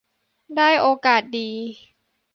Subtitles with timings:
[0.55, 1.49] ได้โอกาสดี